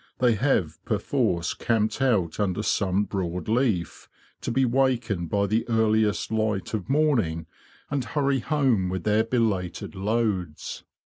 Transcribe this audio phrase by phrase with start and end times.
[0.17, 4.09] They have perforce camped out under some broad leaf,
[4.41, 7.45] to be wakened by the earliest light of morning
[7.91, 10.83] and hurry home with their belated loads.